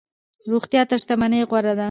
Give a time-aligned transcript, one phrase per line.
[0.51, 1.79] روغتيا تر شتمنۍ غوره ده.